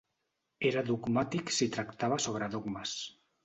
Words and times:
Era 0.69 0.83
dogmàtic 0.87 1.55
si 1.59 1.69
tractava 1.77 2.21
sobre 2.29 2.51
dogmes. 2.59 2.99